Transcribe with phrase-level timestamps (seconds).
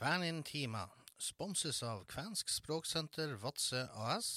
[0.00, 0.86] Kvænintima
[1.20, 4.30] sponses av Kvensk språksenter Vadsø AS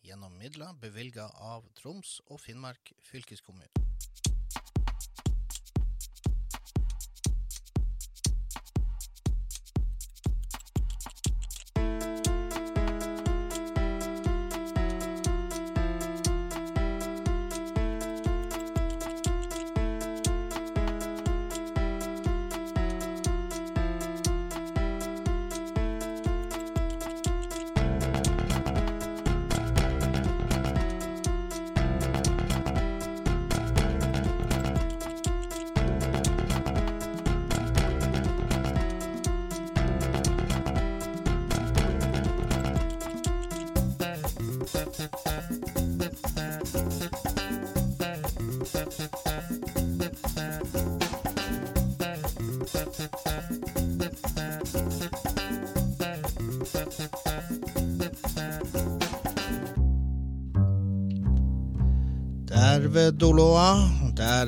[0.00, 3.89] gjennom midler bevilga av Troms og Finnmark fylkeskommune.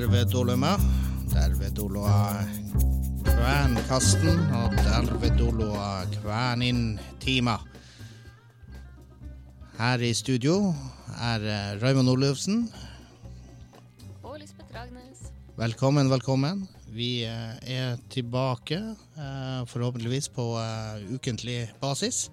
[0.03, 0.79] Derved Dervedoloa
[1.31, 2.43] derved doloa
[3.23, 7.55] kvernkasten og derved doloa kvernintima.
[9.79, 10.75] Her i studio
[11.21, 12.65] er eh, Raymond Olufsen.
[14.25, 15.31] Og Lisbeth Ragnes.
[15.57, 16.67] Velkommen, velkommen.
[16.91, 18.81] Vi eh, er tilbake,
[19.15, 20.59] eh, forhåpentligvis på
[21.15, 22.31] ukentlig basis.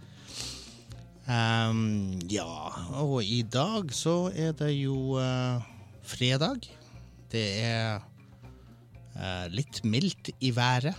[1.29, 2.49] Um, ja,
[2.97, 5.61] og i dag så er det jo uh,
[6.01, 6.65] fredag.
[7.29, 7.99] Det er
[9.15, 10.97] eh, litt mildt i været.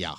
[0.00, 0.14] Ja.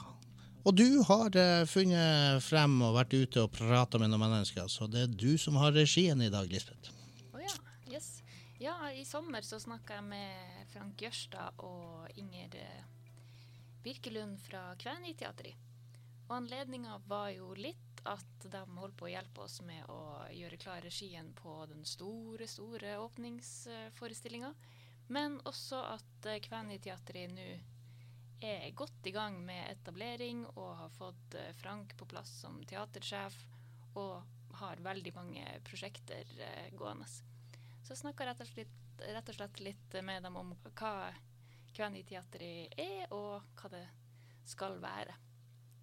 [0.66, 4.88] Og du har eh, funnet frem og vært ute og prata med noen mennesker, så
[4.90, 6.94] det er du som har regien i dag, Lisbeth.
[7.36, 7.54] Å ja.
[7.92, 8.24] Yes.
[8.62, 12.84] Ja, i sommer så snakka jeg med Frank Jørstad og Inger eh,
[13.86, 15.60] Birkelund fra Kvæniteatret.
[16.26, 20.00] Og anledninga var jo litt at de holder på å hjelpe oss med å
[20.34, 24.54] gjøre klar regien på den store, store åpningsforestillinga.
[25.08, 27.50] Men også at eh, Kvæniteatret nå
[28.46, 33.38] er godt i gang med etablering og har fått eh, Frank på plass som teatersjef
[33.96, 34.24] og
[34.60, 37.08] har veldig mange prosjekter eh, gående.
[37.86, 40.96] Så jeg snakka rett, rett og slett litt med dem om hva
[41.76, 43.84] Kvæniteatret er, og hva det
[44.48, 45.12] skal være.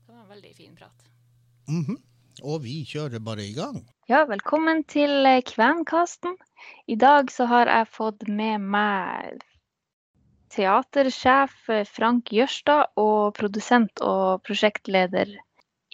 [0.06, 1.04] Det var en veldig fin prat.
[1.68, 1.98] Mhm.
[2.40, 3.82] Og vi kjører bare i gang.
[4.08, 6.38] Ja, velkommen til eh, Kvenkasten.
[6.88, 9.42] I dag så har jeg fått med meg
[10.52, 15.36] teatersjef eh, Frank Jørstad og produsent og prosjektleder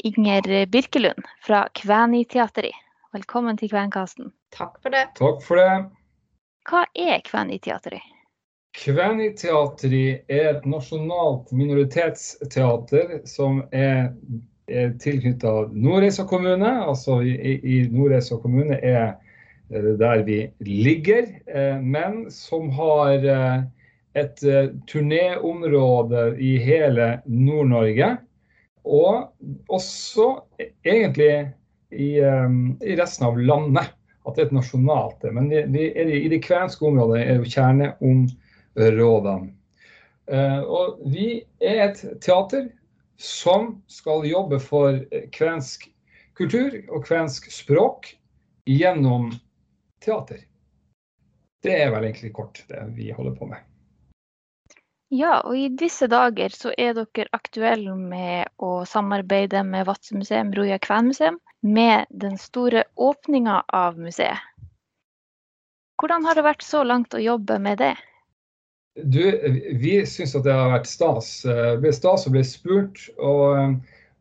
[0.07, 2.77] Inger Birkelund fra Kvæniteatret.
[3.13, 4.31] Velkommen til Kvenkasten.
[4.55, 5.09] Takk for det.
[5.19, 5.89] Takk for det.
[6.69, 8.05] Hva er Kvæniteatret?
[8.79, 14.13] Kvæniteatret er et nasjonalt minoritetsteater som er,
[15.01, 16.71] tilknyttet Nordreisa kommune.
[16.85, 19.15] Altså i, i- Nordreisa kommune er
[19.69, 23.63] der vi ligger, eh, men som har eh,
[24.17, 28.17] et eh, turnéområde i hele Nord-Norge.
[28.85, 29.29] Og
[29.69, 31.51] også e- egentlig
[31.93, 33.93] i, i resten av landet.
[34.29, 35.23] At det er et nasjonalt.
[35.33, 35.63] Men det
[35.97, 39.55] er, i det kvenske området er jo kjerneområdene.
[40.69, 42.67] Og vi er et teater
[43.19, 45.89] som skal jobbe for eh, kvensk
[46.39, 48.13] kultur og kvensk språk
[48.69, 49.33] gjennom
[50.05, 50.45] teater.
[51.63, 53.65] Det er vel egentlig kort det vi holder på med.
[55.11, 60.53] Ja, og i disse dager så er dere aktuelle med å samarbeide med Vadsø museum,
[60.53, 64.39] Roja Kvenmuseum, med den store åpninga av museet.
[65.99, 67.95] Hvordan har det vært så langt å jobbe med det?
[69.05, 69.23] Du,
[69.79, 71.31] vi syns at det har vært stas.
[71.47, 73.05] Eh, Det ble stas og ble spurt.
[73.19, 73.75] Og,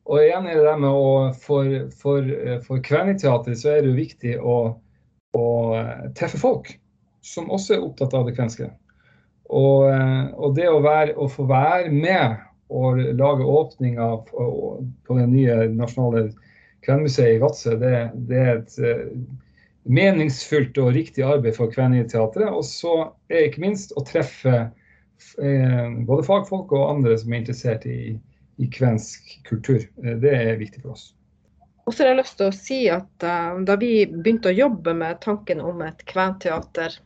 [0.07, 3.93] og igjen er det det med å For, for, eh, for Kveniteatret så er det
[3.93, 4.57] jo viktig å,
[5.37, 5.47] å
[5.79, 6.73] eh, treffe folk
[7.27, 8.69] som også er opptatt av det kvenske.
[9.47, 12.37] Og, eh, og det å, være, å få være med
[12.67, 14.47] og lage åpninger på,
[15.07, 16.27] på det nye nasjonale
[16.83, 17.93] kvenmuseet i Vadsø, det,
[18.27, 19.03] det er et eh,
[19.87, 22.49] meningsfullt og riktig arbeid for Kveniteatret.
[22.51, 22.95] Og så
[23.31, 28.17] er ikke minst å treffe eh, både fagfolk og andre som er interessert i,
[28.57, 29.81] i kvensk kultur.
[30.03, 31.11] Eh, det er viktig for oss.
[31.87, 34.95] Og så har jeg lyst til å si at eh, da vi begynte å jobbe
[34.97, 36.97] med tanken om et kventeater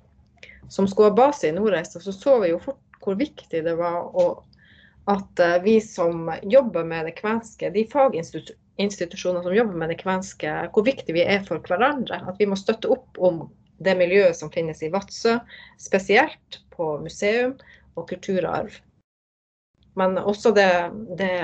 [0.72, 4.10] som skulle ha base i Nordreisa, så så vi jo fort hvor viktig det var
[4.18, 4.26] å,
[5.12, 7.86] at eh, vi som jobber med det kvenske, de
[8.82, 12.18] faginstitusjoner som jobber med det kvenske, hvor viktig vi er for hverandre.
[12.28, 13.44] At vi må støtte opp om
[13.78, 15.38] det miljøet som finnes i Vadsø,
[15.78, 17.54] spesielt på museum
[17.96, 18.74] og kulturarv.
[20.00, 20.72] Men også det,
[21.20, 21.36] det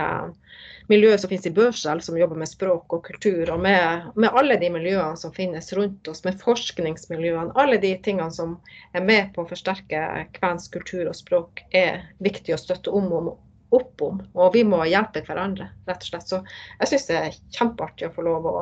[0.87, 4.55] miljøet som finnes i Børselv, som jobber med språk og kultur, og med, med, alle
[4.57, 7.53] de miljøene som finnes rundt oss, med forskningsmiljøene.
[7.59, 8.55] Alle de tingene som
[8.95, 13.33] er med på å forsterke kvensk kultur og språk, er viktig å støtte om, om,
[13.69, 14.19] opp om.
[14.33, 16.27] Og vi må hjelpe hverandre, rett og slett.
[16.29, 16.41] Så
[16.79, 18.57] jeg syns det er kjempeartig å få lov å,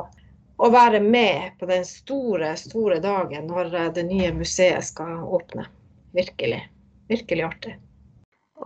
[0.56, 5.68] å være med på den store, store dagen når det nye museet skal åpne.
[6.16, 6.62] Virkelig.
[7.10, 7.76] Virkelig artig.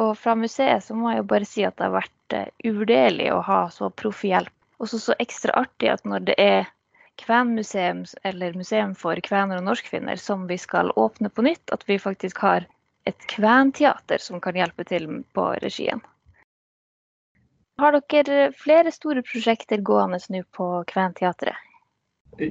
[0.01, 3.31] Og fra museet så må jeg jo bare si at det har vært uh, uvurderlig
[3.35, 4.55] å ha så proff hjelp.
[4.81, 6.69] Og så ekstra artig at når det er
[7.21, 11.99] kvenmuseum eller museum for kvener og norskfinner som vi skal åpne på nytt, at vi
[12.01, 12.65] faktisk har
[13.09, 16.01] et kventeater som kan hjelpe til på regien.
[17.81, 21.57] Har dere flere store prosjekter gående nå på Kventeatret?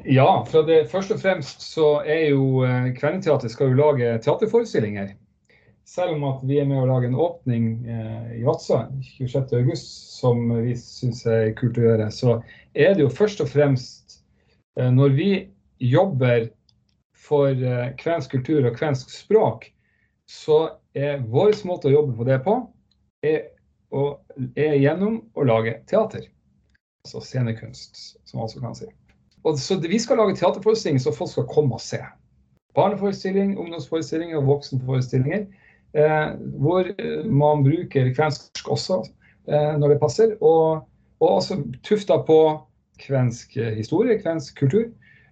[0.05, 2.91] Ja, for det, først og fremst så er jo eh,
[3.47, 5.15] skal jo lage teaterforestillinger
[5.89, 8.77] selv om at vi er med å lage en åpning eh, i Vadsø
[9.17, 12.37] 26.8, som vi syns er kult å gjøre, så
[12.77, 14.19] er det jo først og fremst
[14.77, 15.29] eh, når vi
[15.81, 16.49] jobber
[17.17, 19.71] for eh, kvensk kultur og kvensk språk,
[20.29, 20.59] så
[20.93, 22.59] er vår måte å jobbe på det på,
[23.25, 23.49] er,
[23.91, 24.19] å,
[24.55, 26.27] er gjennom å lage teater.
[27.05, 28.89] Altså scenekunst, som man også kan si.
[29.47, 32.01] Og så Vi skal lage teaterforestillinger så folk skal komme og se.
[32.75, 35.47] Barneforestilling, ungdomsforestillinger og voksenforestillinger.
[35.97, 36.27] Eh,
[36.61, 36.85] hvor
[37.25, 38.99] man bruker kvensk også
[39.47, 40.35] eh, når det passer.
[40.41, 40.85] Og,
[41.19, 42.39] og også tufta på
[42.99, 44.89] kvensk historie, kvensk kultur.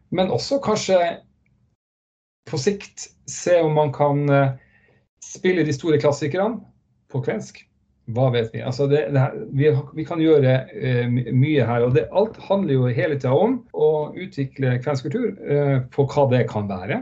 [0.09, 0.97] Men også kanskje
[2.47, 4.55] på sikt se om man kan eh,
[5.23, 6.61] spille de store klassikerne
[7.11, 7.66] på kvensk.
[8.15, 8.61] Hva vet vi?
[8.63, 9.67] Altså det, det her, vi,
[9.97, 11.83] vi, kan gjøre eh, mye her.
[11.83, 16.27] og det, Alt handler jo hele tida om å utvikle kvensk kultur eh, på hva
[16.31, 17.01] det kan være.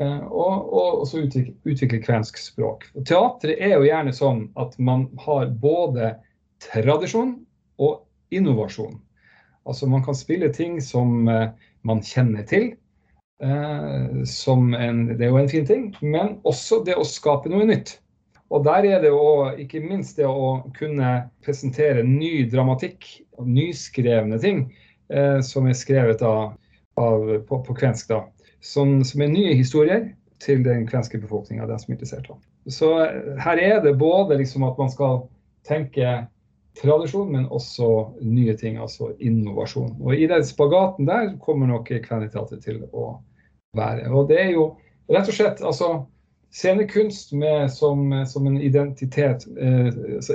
[0.00, 2.88] Eh, og, og også utvikle, utvikle, kvensk språk.
[3.04, 6.14] Teatret er jo gjerne sånn at man har både
[6.64, 7.36] tradisjon
[7.76, 8.00] og
[8.32, 8.96] innovasjon.
[9.66, 11.50] Altså man kan spille ting som uh,
[11.86, 12.70] man kjenner til.
[13.42, 17.66] Uh, som en, det er jo en fin ting, men også det å skape noe
[17.68, 17.98] nytt.
[18.54, 23.08] Og der er det jo ikke minst det å kunne presentere ny dramatikk
[23.40, 24.68] og nyskrevne ting
[25.10, 26.54] eh, som er skrevet av,
[27.00, 28.12] av, på, på kvensk.
[28.12, 28.22] da
[28.66, 30.08] som, som er nye historier
[30.42, 32.30] til den kvenske befolkninga, den som er interessert.
[32.30, 32.40] av.
[32.68, 35.22] Så eh, her er det både liksom at man skal
[35.66, 36.26] tenke
[36.76, 37.88] tradisjon, men også
[38.20, 39.94] nye ting, altså innovasjon.
[40.02, 43.14] Og i den spagaten der kommer nok Kveneteatret til å
[43.76, 44.10] være.
[44.12, 44.68] Og det er jo
[45.08, 45.90] rett og slett altså
[46.56, 49.86] scenekunst med, som, som, en identitet, eh,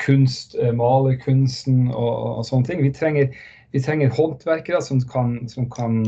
[0.01, 2.83] kunst, eh, malerkunsten og, og, sånne ting.
[2.85, 3.31] Vi trenger,
[3.75, 6.01] vi trenger håndverkere som kan, som kan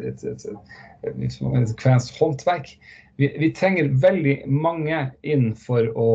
[0.00, 2.74] et, et, et, et kvensk håndverk.
[3.20, 6.08] Vi, vi, trenger veldig mange inn for å,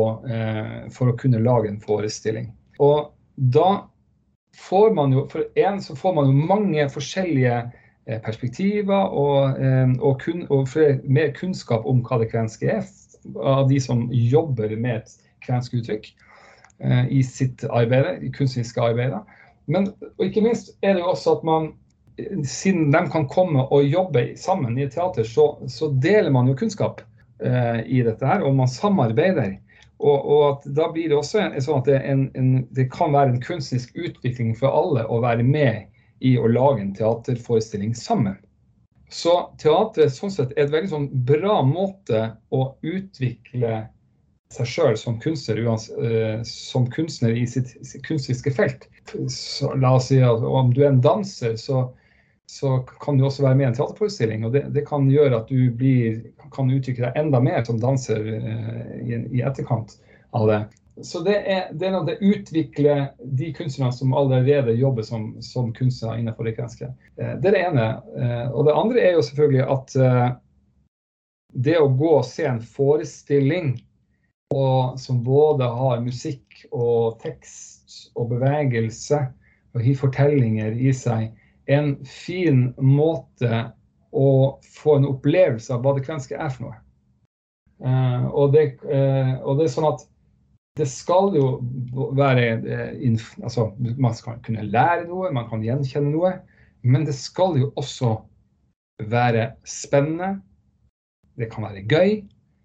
[0.92, 2.50] for å kunne lage en forestilling.
[2.82, 3.08] Og
[3.54, 3.86] da
[4.56, 7.56] får man jo For en så får man jo mange forskjellige
[8.06, 10.68] eh, perspektiver og, eh, og, kun, og
[11.04, 12.88] mer kunnskap om hva det kvenske er,
[13.36, 16.29] av de som jobber med et kvensk uttrykk eh,
[17.10, 19.12] i sitt arbeid, i kunstneriske arbeid.
[19.68, 19.90] Men
[20.24, 21.66] ikke minst er det jo også at man
[22.44, 26.56] siden de kan komme og jobbe sammen i et teater, så, så deler man jo
[26.58, 27.02] kunnskap
[27.44, 29.56] eh, i dette her, og man samarbeider.
[30.00, 33.34] Og, og, da blir det også en, sånn at det, en, en, det, kan være
[33.34, 35.90] en kunstnerisk utvikling for alle å være med
[36.24, 38.38] i å lage en teaterforestilling sammen.
[39.12, 43.82] Så teatret sånn sett er et veldig sånn bra måte å utvikle
[44.54, 47.72] seg sjøl som kunstner, uh, som kunstner i sitt,
[48.06, 48.88] kunstiske felt.
[49.30, 51.86] Så, la oss si at om du er en danser, så,
[52.50, 54.44] så kan du også være med i en teaterforestilling.
[54.44, 56.20] og det, det, kan gjøre at du blir,
[56.54, 59.98] kan utvikle deg enda mer som danser uh, i, i, etterkant
[60.36, 60.60] av det.
[61.06, 63.06] Så det er, det er noe det utvikler
[63.38, 66.90] de kunstnerne som allerede jobber som, som kunstnere innenfor det kvenske.
[67.14, 67.90] Uh, det er det ene.
[68.50, 69.94] og det andre er jo selvfølgelig at
[71.50, 73.72] det å gå og se en forestilling
[74.54, 79.20] og som både har musikk og tekst og bevegelse
[79.74, 81.30] og har fortellinger i seg.
[81.70, 83.70] En fin måte
[84.10, 86.78] å få en opplevelse av hva det kvenske er for noe.
[87.80, 90.02] Uh, og, det, uh, og, det, er sånn at
[90.76, 91.46] det skal jo
[92.18, 96.34] være uh, altså, Man skal kunne lære noe, man kan gjenkjenne noe.
[96.82, 98.16] Men det skal jo også
[99.08, 100.40] være spennende.
[101.38, 102.18] Det kan være gøy.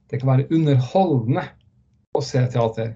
[0.10, 1.46] Det kan være underholdende
[2.16, 2.94] å se teater.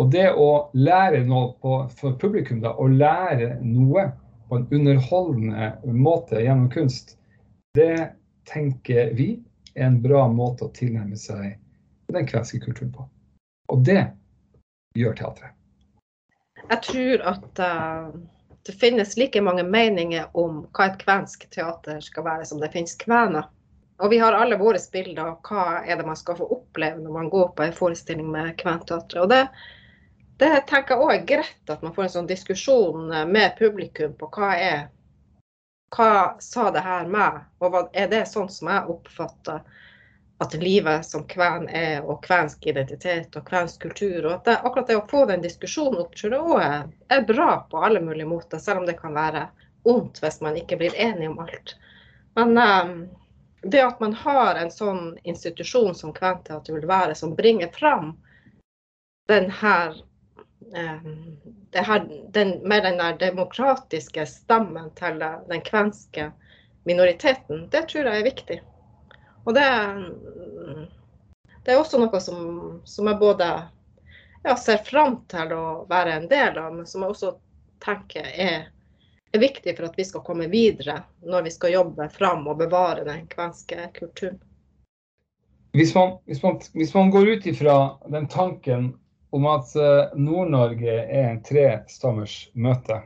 [0.00, 4.06] Og det å lære noe på, for publikum, da, å lære noe
[4.48, 7.16] på en underholdende måte gjennom kunst,
[7.76, 8.14] det
[8.48, 9.32] tenker vi
[9.74, 11.58] er en bra måte å tilnærme seg
[12.10, 13.06] den kvenske kulturen på.
[13.70, 14.02] Og det
[14.98, 15.54] gjør teatret.
[16.70, 18.10] Jeg tror at uh,
[18.66, 22.96] det finnes like mange meninger om hva et kvensk teater skal være, som det finnes
[23.00, 23.46] kvener.
[24.00, 27.12] Og vi har alle våre bilder av hva er det man skal få oppleve når
[27.12, 29.20] man går på en forestilling med Kventeatret.
[29.22, 29.42] Og det,
[30.40, 34.30] det tenker jeg òg er greit at man får en sånn diskusjon med publikum på
[34.36, 34.80] hva er
[35.90, 39.64] Hva sa det her meg, og hva, er det sånn som jeg oppfatter
[40.40, 44.26] at livet som kven er, og kvensk identitet og kvensk kultur.
[44.26, 47.66] og at det, Akkurat det å få den diskusjonen opp tror jeg er, er bra
[47.70, 49.48] på alle mulige måter, selv om det kan være
[49.90, 51.74] ondt hvis man ikke blir enig om alt.
[52.38, 52.94] Men um,
[53.62, 58.14] det at man har en sånn institusjon som Kventeater vil være, som bringer fram
[59.28, 59.96] den her,
[60.74, 61.10] eh,
[61.74, 66.30] her den, med den demokratiske stammen til den kvenske
[66.88, 68.60] minoriteten, det tror jeg er viktig.
[69.44, 69.68] Og det,
[71.64, 72.40] det er også noe som,
[72.84, 73.48] som jeg både
[74.44, 77.34] ja, ser fram til å være en del av, men som jeg også
[77.84, 78.70] tenker er
[79.32, 83.04] er viktig for at vi skal komme videre når vi skal jobbe fram og bevare
[83.06, 84.40] den kvenske kulturen.
[85.72, 87.76] Hvis man, hvis man, hvis man går ut ifra
[88.10, 88.94] den tanken
[89.30, 92.96] om at eh, Nord-Norge er en trestammers møte,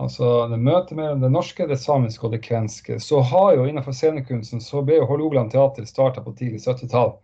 [0.00, 3.92] altså det møtet mellom det norske, det samiske og det kvenske, så har jo innenfor
[3.92, 7.18] scenekunsten så ble jo Hålogaland teater starta på tidlig 70-tall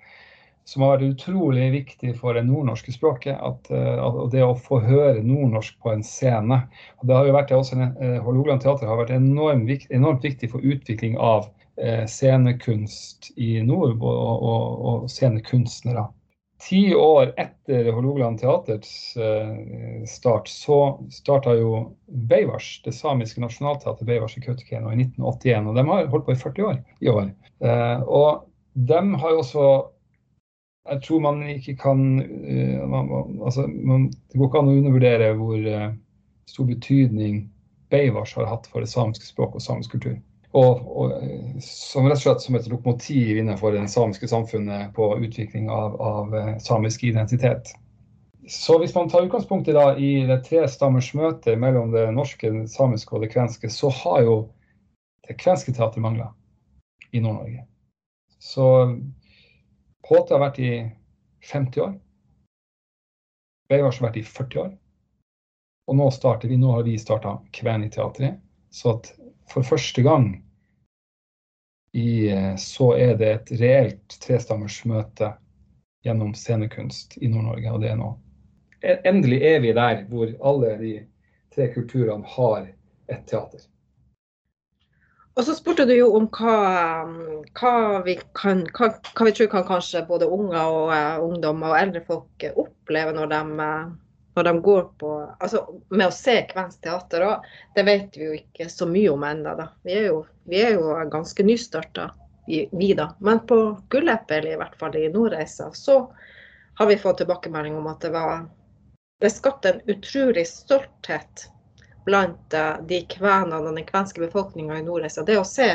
[0.66, 3.38] som har vært utrolig viktig for det nordnorske språket.
[3.38, 6.58] At, eh, at, det å få høre nordnorsk på en scene.
[6.98, 10.66] Og det har jo vært også, uh, Hålogaland teater har vært enormt, enormt, viktig for
[10.66, 16.08] utvikling av uh, scenekunst i nord, og, og, og scenekunstnere.
[16.66, 18.90] Ti år etter Hålogaland teaters
[20.08, 20.78] start, så
[21.12, 25.68] starta jo Beivars, det samiske nasjonalteatret Beivars i Kautokeino i 1981.
[25.68, 27.28] Og de har holdt på i 40 år i år.
[28.08, 28.48] og
[28.88, 29.66] de har jo også
[30.90, 33.10] jeg tror man ikke kan uh, man,
[33.44, 35.90] altså, man, Det går ikke an å undervurdere hvor uh,
[36.50, 37.44] stor betydning
[37.90, 40.16] Beivars har hatt for det samiske språket og samisk kultur.
[40.56, 45.10] Og, og uh, som rett og slett som et lokomotiv innenfor det samiske samfunnet på
[45.20, 47.74] utvikling av, av samisk identitet.
[48.48, 52.50] Så hvis man tar utgangspunkt i, da, i det tre stammers møte mellom det norske,
[52.54, 54.36] det samiske og det kvenske, så har jo
[55.26, 56.28] det kvenske teatret mangla
[57.10, 57.64] i Nord-Norge.
[58.38, 58.68] Så
[60.06, 60.72] HT har vært i
[61.50, 61.94] 50 år.
[63.68, 64.74] Beivars har vært i 40 år.
[65.86, 68.38] Og nå starter vi, nå har vi starta Kveniteatret.
[68.70, 69.10] Så at
[69.50, 70.28] for første gang
[71.96, 75.32] i, så er det et reelt trestammersmøte
[76.06, 78.10] gjennom scenekunst i Nord-Norge, og det er nå.
[78.86, 80.92] Endelig er vi der hvor alle de
[81.54, 82.68] tre kulturene har
[83.08, 83.64] et teater.
[85.36, 86.56] Og så spurte du jo om hva,
[87.58, 87.72] hva,
[88.06, 92.00] vi, kan, hva, hva vi, tror kan kanskje både unger og uh, ungdommer og eldre
[92.06, 93.90] folk oppleve når de, uh,
[94.38, 97.26] når de går på Altså med å se kvensk teater.
[97.26, 97.44] òg.
[97.76, 99.52] det vet vi jo ikke så mye om ennå.
[99.84, 102.10] Vi er jo, vi er jo ganske nystarta,
[102.46, 103.10] vi, da.
[103.20, 103.58] Men på
[103.92, 105.98] Gulleppel, i hvert fall i Nordreisa, så
[106.80, 108.46] har vi fått tilbakemelding om at det var
[109.20, 111.46] Det skapte en utrolig stolthet
[112.06, 115.68] blant eh, de kvenene og den kvenske befolkninga i Nordreisa, det å se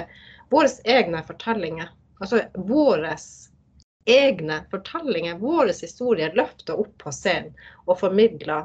[0.52, 1.92] våre egne fortellinger.
[2.22, 3.16] Altså våre
[4.06, 7.54] egne fortellinger, våre historier løfta opp på scenen
[7.86, 8.64] og formidla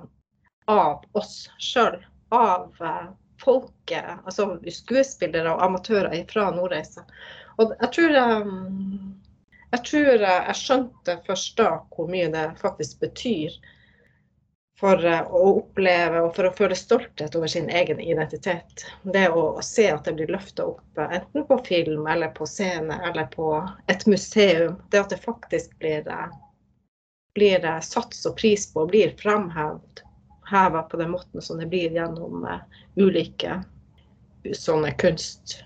[0.71, 1.99] av oss sjøl.
[2.35, 7.05] Av uh, folket, altså skuespillere og amatører fra Nordreisa.
[7.61, 8.57] Og jeg tror jeg,
[9.75, 13.55] jeg tror jeg skjønte først da hvor mye det faktisk betyr
[14.81, 18.85] for å oppleve og for å føle stolthet over sin egen identitet.
[19.03, 23.31] Det å se at det blir løfta opp enten på film eller på scene eller
[23.33, 23.55] på
[23.89, 24.77] et museum.
[24.91, 26.05] Det at det faktisk blir,
[27.35, 30.05] blir sats og pris på og blir framhevet
[30.91, 32.45] på den måten som det blir gjennom
[32.97, 33.63] ulike
[34.53, 35.63] sånne kunst-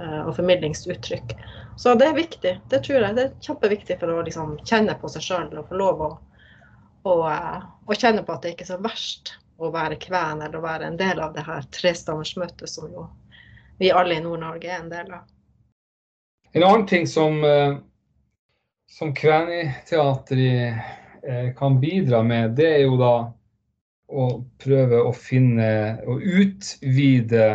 [0.00, 1.32] og formidlingsuttrykk.
[1.76, 2.52] Så det er viktig.
[2.68, 5.76] Det tror jeg det er kjempeviktig for å liksom kjenne på seg sjøl og få
[5.80, 6.10] lov å
[7.08, 7.24] og,
[7.86, 9.24] og, kjenne på at det ikke er så verst
[9.60, 13.02] å være kven eller å være en del av det her trestammersmøtet som jo
[13.80, 15.24] vi alle i Nord-Norge er en del av.
[16.52, 17.34] En annen ting som,
[18.92, 23.14] som Kveniteatret kan bidra med, det er jo da
[24.10, 24.26] å
[24.60, 25.70] prøve å finne
[26.08, 27.46] og utvide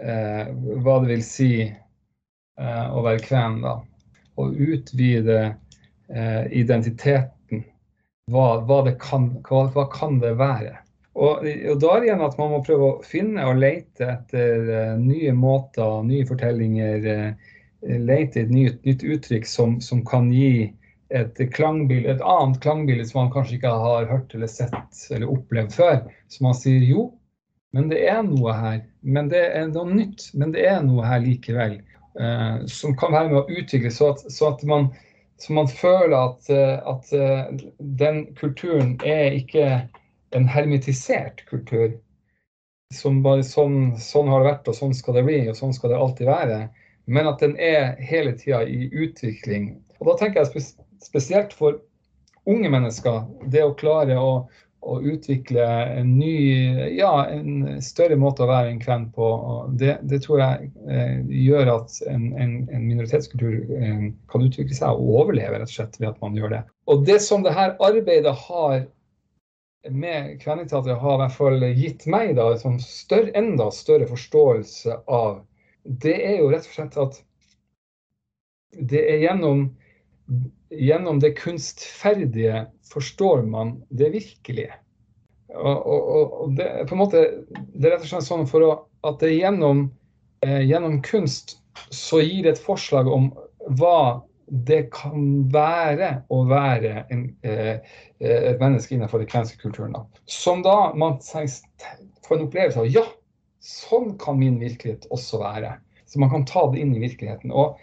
[0.00, 3.76] eh, hva det vil si eh, å være kven, da.
[4.40, 7.30] Og utvide eh, identiteten
[8.30, 10.78] hva, hva, kan, hva, hva kan det være?
[11.18, 14.68] Og, og, da er det igjen at man må prøve å finne og lete etter
[14.70, 17.06] uh, nye måter, nye fortellinger.
[17.06, 20.70] Uh, lete et nytt, nytt uttrykk som, som, kan gi
[21.08, 25.74] et, klangbilde, et annet klangbilde som man kanskje ikke har hørt eller sett eller opplevd
[25.74, 26.02] før.
[26.28, 27.08] Så man sier jo,
[27.74, 28.82] men det er noe her.
[29.00, 31.80] Men det er noe nytt, men det er noe her likevel.
[32.20, 34.90] Uh, som kan være med å utvikle så at, så at man
[35.40, 39.88] så man føler at, eh, at, eh, den kulturen er ikke
[40.36, 41.94] en hermetisert kultur.
[42.92, 45.94] Som bare sånn, sånn har det vært, og sånn skal det bli, og sånn skal
[45.94, 46.58] det alltid være.
[47.06, 49.72] Men at den er hele tida i utvikling.
[50.00, 50.66] Og da tenker jeg
[51.00, 51.80] spesielt for
[52.50, 54.32] unge mennesker, det å klare å,
[54.80, 55.64] å utvikle
[56.00, 56.36] en ny,
[56.96, 59.26] ja, en større måte å være en kven på.
[59.80, 64.96] Det, det tror jeg eh, gjør at en, en, en minoritetskultur eh, kan utvikle seg
[64.96, 66.62] og overleve rett og slett ved at man gjør det.
[66.88, 68.86] Og det som det her arbeidet har
[69.90, 75.02] med Kveniteatret har i hvert fall gitt meg da, en sånn større, enda større forståelse
[75.08, 75.42] av,
[75.84, 77.20] det er jo rett og slett at
[78.90, 79.68] det er gjennom
[80.70, 84.74] gjennom det kunstferdige forstår man det virkelige.
[85.50, 86.10] Og, og,
[86.42, 88.72] og det, på en måte, det er rett og slett sånn for å,
[89.06, 89.88] at det gjennom,
[90.46, 91.58] eh, gjennom kunst
[91.94, 93.30] så gir det et forslag om
[93.78, 97.78] hva det kan være å være en, eh,
[98.18, 99.94] et menneske innenfor den kvenske kulturen.
[100.26, 103.04] Som da man får en opplevelse av ja,
[103.62, 105.76] sånn kan min virkelighet også være.
[106.10, 107.52] Så man kan ta det inn i virkeligheten.
[107.54, 107.78] Og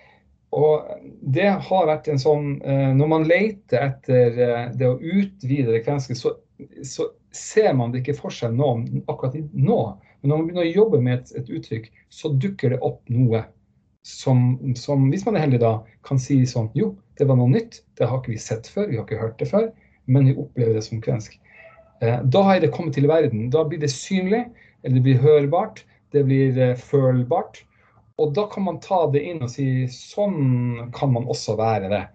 [0.58, 0.90] og
[1.22, 5.84] det har vært en sånn eh, Når man leter etter eh, det å utvide det
[5.86, 6.36] kvenske, så,
[6.86, 8.68] så, ser man det ikke for seg nå,
[9.12, 9.82] akkurat nå.
[10.24, 13.44] Men når man begynner å jobbe med et, et uttrykk, så dukker det opp noe
[14.08, 15.74] som, som, hvis man er heldig da,
[16.08, 17.84] kan si sånn Jo, det var noe nytt.
[18.00, 19.68] Det har ikke vi sett før, vi har ikke hørt det før,
[20.10, 21.36] men vi opplever det som kvensk.
[22.02, 23.52] Eh, da har det kommet til verden.
[23.54, 24.48] Da blir det synlig,
[24.82, 25.84] eller det blir hørbart,
[26.16, 27.62] det blir følbart.
[28.18, 32.06] Og da kan man ta det inn og si sånn kan man også være det.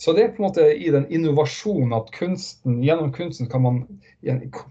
[0.00, 3.82] Så det er på en måte i den innovasjonen at kunsten, gjennom kunsten kan man,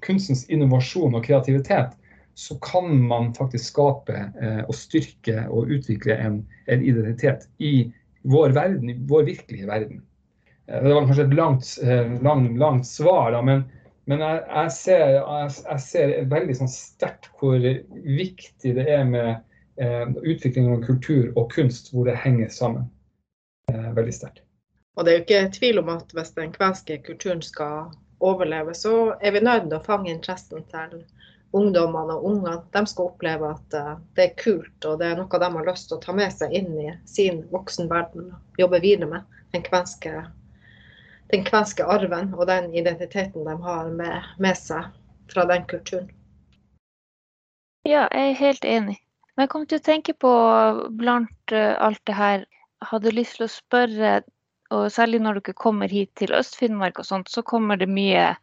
[0.03, 1.93] kunstens innovasjon og kreativitet,
[2.35, 7.91] så kan man faktisk skape eh, og styrke og utvikle en, en, identitet i
[8.25, 10.01] vår verden, i vår virkelige verden.
[10.67, 13.63] Eh, det var kanskje et langt, eh, lang, langt svar, da, men,
[14.09, 19.35] men jeg, jeg, ser, jeg, jeg, ser, veldig sånn sterkt hvor viktig det er med
[19.77, 22.89] utvikling av kultur og kunst hvor det henger sammen
[23.71, 24.43] eh, veldig sterkt.
[24.93, 29.15] Og det er jo ikke tvil om at hvis den kvenske kulturen skal overleve, så
[29.21, 31.01] er vi nødt til å fange interessen til
[31.53, 32.59] ungdommene og ungene.
[32.73, 35.89] De skal oppleve at uh, det er kult og det er noe de har lyst
[35.89, 39.39] til å ta med seg inn i sin voksenverden og jobbe videre med.
[39.53, 40.25] Den kvenske,
[41.33, 44.89] den kvenske arven og den identiteten de har med, med seg
[45.33, 46.09] fra den kulturen.
[47.85, 48.97] Ja, jeg er helt enig.
[49.33, 50.31] Men jeg kom til å tenke på
[50.93, 52.45] blant uh, alt det her,
[52.83, 54.15] hadde lyst til å spørre,
[54.73, 58.33] og særlig når dere kommer hit til Øst-Finnmark og sånt, så kommer det mye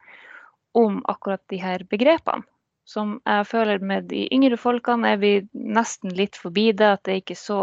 [0.79, 2.47] om akkurat de her begrepene.
[2.89, 7.13] Som jeg føler med de yngre folkene er vi nesten litt forbi det, at det
[7.13, 7.61] er ikke så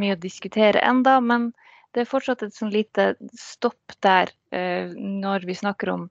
[0.00, 1.52] mye å diskutere enda, men
[1.94, 6.08] det er fortsatt et sånn lite stopp der eh, når vi snakker om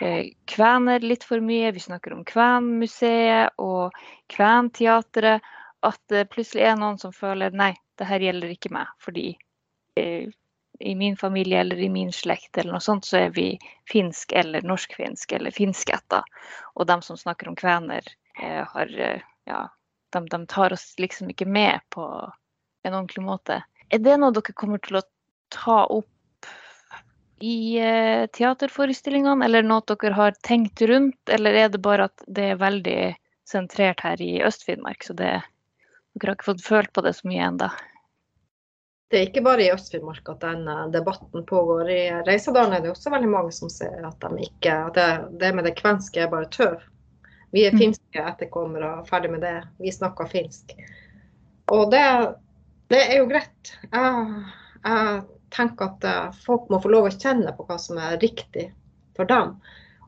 [0.00, 1.74] eh, kvener litt for mye.
[1.76, 3.96] Vi snakker om Kvenmuseet og
[4.32, 5.44] Kventeatret
[5.86, 8.90] at det plutselig er noen som føler nei, det her gjelder ikke meg.
[9.00, 9.32] Fordi
[10.00, 10.28] eh,
[10.80, 13.48] i min familie eller i min slekt eller noe sånt, så er vi
[13.90, 16.22] finsk eller norsk-finsk eller finskætta.
[16.74, 18.06] Og de som snakker om kvener,
[18.42, 19.66] eh, har eh, ja,
[20.12, 22.06] de, de, tar oss liksom ikke med på
[22.84, 23.62] en ordentlig måte.
[23.90, 25.06] Er det noe dere kommer til å
[25.52, 26.48] ta opp
[27.40, 32.52] i eh, teaterforestillingene, eller noe dere har tenkt rundt, eller er det bare at det
[32.52, 33.00] er veldig
[33.48, 35.32] sentrert her i Øst-Finnmark, så det,
[36.14, 37.70] dere har ikke fått følt på det så mye ennå?
[39.10, 41.88] Det er ikke bare i Øst-Finnmark at denne debatten pågår.
[41.90, 45.06] I Reisadalen er det også veldig mange som ser at, de ikke, at det,
[45.40, 46.78] det med det kvenske er bare tøv.
[47.50, 47.80] Vi er Mm.
[47.82, 49.56] finske etterkommere, ferdig med det.
[49.82, 50.76] Vi snakker finsk.
[51.74, 52.04] Og det,
[52.94, 53.72] det er jo greit.
[53.90, 54.44] Jeg,
[54.84, 58.68] jeg tenker at folk må få lov å kjenne på hva som er riktig
[59.18, 59.56] for dem.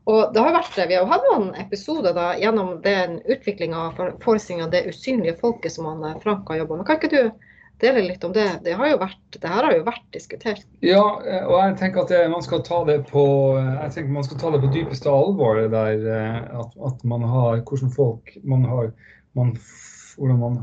[0.09, 0.89] Og det har vært det.
[0.89, 5.85] Vi har hatt noen episoder da, gjennom den utviklinga av forestillingen 'Det usynlige folket' som
[5.85, 6.85] han, eh, Frank har jobba med.
[6.85, 7.31] Kan ikke du
[7.79, 8.49] dele litt om det?
[8.63, 10.65] Det, har jo vært, det her har jo vært diskutert.
[10.85, 13.25] Ja, eh, og jeg tenker at det, man skal ta det på
[13.59, 15.61] jeg tenker man skal ta det på dypeste alvor.
[15.71, 18.91] Der, eh, at, at man har hvordan folk man har
[19.33, 19.57] man,
[20.13, 20.57] Hvordan man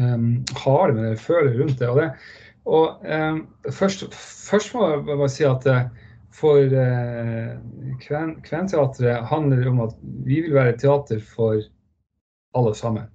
[0.00, 1.88] um, har det med det, føler rundt det.
[1.88, 2.06] Og, det,
[2.64, 5.82] og um, først, først må jeg bare si at eh,
[6.34, 7.50] for eh,
[8.00, 11.60] Kven, Kventeatret handler om at vi vil være teater for
[12.58, 13.06] alle sammen.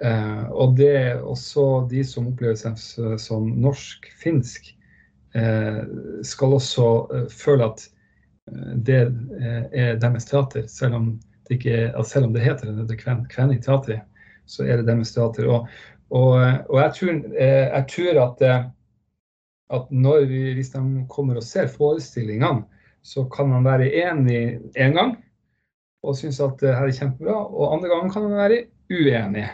[0.00, 2.78] Eh, og det er også de som opplever seg
[3.20, 4.70] som norsk-finsk,
[5.34, 5.82] eh,
[6.26, 7.84] skal også eh, føle at
[8.52, 9.02] eh, det
[9.40, 10.68] eh, er deres teater.
[10.70, 11.12] Selv om
[11.48, 14.04] det, ikke selv om det heter det, det Kven, Kvening teater,
[14.46, 15.50] så er det deres teater.
[15.50, 15.66] Og,
[16.10, 16.38] og,
[16.70, 18.46] og jeg, tror, jeg tror at,
[19.70, 22.64] at når vi, hvis de kommer og ser forestillingene,
[23.02, 25.16] så kan man være enig en gang
[26.02, 29.48] og synes at det her er kjempebra, og andre ganger kan man være uenig.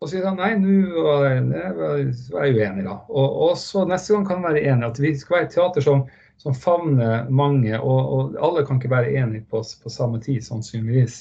[0.00, 2.96] Og så sier han nei, nå var jeg, uenig, da.
[3.12, 4.88] Og, og så neste gang kan man være enig.
[4.88, 6.06] At vi skal være et teater som,
[6.40, 11.20] som favner mange, og, og alle kan ikke være enige på, på samme tid, sannsynligvis,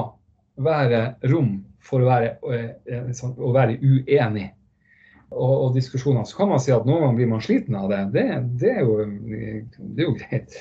[0.61, 4.51] være rom for å være, eh, sånn, å være uenig.
[5.29, 6.23] Og, og diskusjoner.
[6.25, 7.99] Så kan man si at noen ganger blir man sliten av det.
[8.15, 8.23] Det,
[8.61, 8.95] det, er, jo,
[9.77, 10.55] det er jo greit.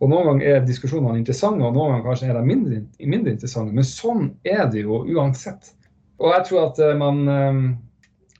[0.00, 3.76] Og noen ganger er diskusjonene interessante, og noen ganger kanskje er de mindre, mindre interessante.
[3.76, 5.74] Men sånn er det jo uansett.
[6.22, 7.20] Og jeg tror at man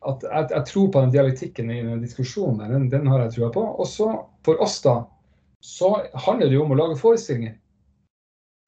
[0.09, 3.37] at jeg, jeg, tror på den dialektikken i den diskusjonen der, den, den har jeg
[3.37, 3.65] trua på.
[3.81, 4.09] Og så
[4.45, 4.99] for oss, da,
[5.65, 5.95] så
[6.27, 7.57] handler det jo om å lage forestillinger.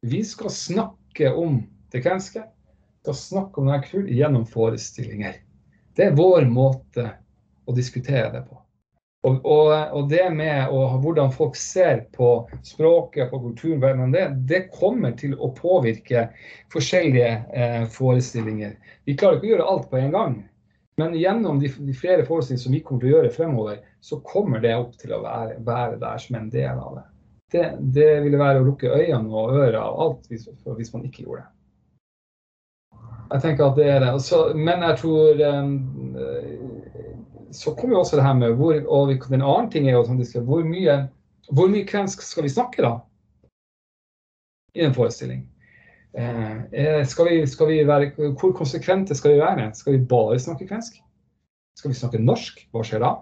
[0.06, 1.60] Vi skal snakke om
[1.92, 2.44] det kvenske.
[2.46, 5.40] Vi skal snakke om denne kulturen gjennom forestillinger.
[5.96, 7.10] Det er vår måte
[7.66, 8.58] å diskutere det på.
[9.26, 12.28] Og, og, og det med å, hvordan folk ser på
[12.62, 16.28] språket, på kulturen, det, det kommer til å påvirke
[16.72, 18.76] forskjellige eh, forestillinger.
[19.08, 20.36] Vi klarer ikke å gjøre alt på en gang.
[20.96, 24.62] Men gjennom de, de flere forestillinger som vi kommer til å gjøre fremover, så kommer
[24.62, 27.04] det opp til å være, være der som en del av det.
[27.52, 27.66] Det,
[27.98, 31.44] det ville være å lukke øynene og ørene og alt hvis, hvis, man ikke gjorde
[31.44, 31.52] det.
[33.32, 34.12] Jeg tenker at det er det.
[34.22, 36.16] Så, men jeg tror um,
[37.52, 40.64] Så kommer jo også det her med hvor Og den annen ting er jo hvor
[40.64, 41.08] mye,
[41.50, 42.98] hvor mye kvensk skal vi snakke, da?
[44.76, 45.46] i en forestilling.
[46.18, 49.70] Eh, skal vi, skal vi være, hvor konsekvente skal vi være?
[49.74, 51.00] Skal vi bare snakke kvensk?
[51.78, 52.62] Skal vi snakke norsk?
[52.72, 53.12] Hva skjer da?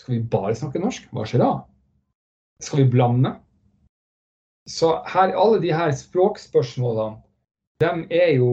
[0.00, 1.08] Skal vi bare snakke norsk?
[1.12, 1.52] Hva skjer da?
[2.64, 3.34] Skal vi blande?
[4.68, 7.22] Så her, alle de her språkspørsmålene,
[7.80, 8.50] de er jo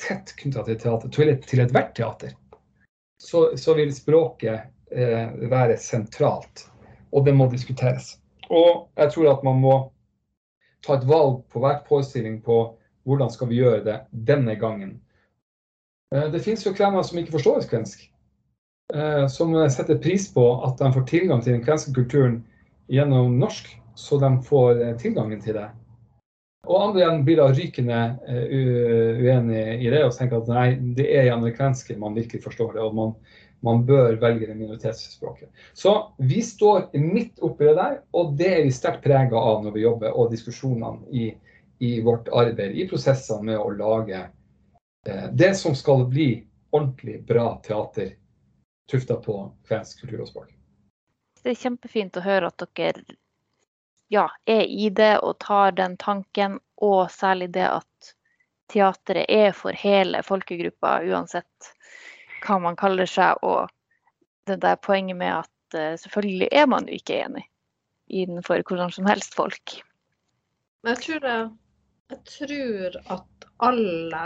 [0.00, 2.34] tett knytta til teater, til, til ethvert teater.
[3.20, 6.64] Så, så, vil språket eh, være sentralt,
[7.12, 8.14] og det må diskuteres.
[8.48, 9.74] Og jeg tror at man må
[10.86, 12.62] ta et valg på hver forestilling på
[13.08, 14.96] hvordan skal vi gjøre det denne gangen.
[16.14, 18.06] Eh, det finnes jo kvener som ikke forstår kvensk.
[18.94, 22.40] Eh, som setter pris på at de får tilgang til den kvenske kulturen
[22.90, 25.68] gjennom norsk, så de får eh, tilgangen til det.
[26.68, 30.66] Og andre igjen blir da rykende uenig i det og tenker at nei,
[30.98, 32.82] det er i amerikanske man virkelig forstår det.
[32.84, 33.14] og man
[33.60, 35.48] man bør velge det minoritetsspråket.
[35.72, 39.74] Så vi står midt oppi det der, og det er vi sterkt prega av når
[39.76, 41.26] vi jobber, og diskusjonene i,
[41.78, 44.22] i, vårt arbeid, i prosessene med å lage
[45.08, 46.30] eh, det som skal bli
[46.72, 48.14] ordentlig bra teater
[48.90, 50.54] tufta på kvensk kultur og språk.
[51.40, 53.18] Det er kjempefint å høre at dere
[54.10, 58.14] ja, er i det og tar den tanken, og særlig det at
[58.70, 61.70] teatret er for hele folkegruppa, uansett
[62.42, 63.70] hva man kaller seg, og
[64.50, 67.46] det der poenget med at uh, selvfølgelig er man ikke enig
[68.10, 69.76] innenfor hvordan som helst folk.
[70.86, 71.48] Jeg tror, jeg,
[72.10, 74.22] jeg tror at alle,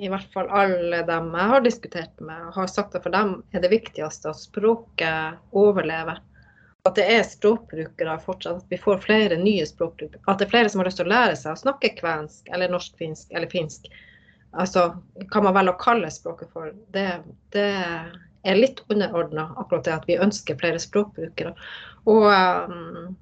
[0.00, 3.60] i hvert fall alle dem jeg har diskutert med, har sagt at for dem er
[3.60, 6.22] det viktigste at språket overlever.
[6.88, 10.22] At det er språkbrukere fortsatt, at vi får flere nye språkbrukere.
[10.26, 12.72] At det er flere som har lyst til å lære seg å snakke kvensk eller
[12.72, 13.86] norsk-finsk eller finsk
[14.50, 14.88] altså,
[15.30, 17.06] hva man velger å kalle språket for, det,
[17.54, 17.68] det
[18.42, 21.54] er litt underordna akkurat det at vi ønsker flere språkbrukere.
[22.10, 23.14] Og um,